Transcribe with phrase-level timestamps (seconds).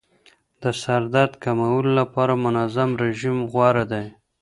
[0.61, 4.05] د سردرد کمولو لپاره منظم رژیم غوره دی.